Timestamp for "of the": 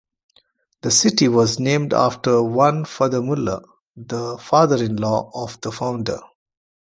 5.35-5.71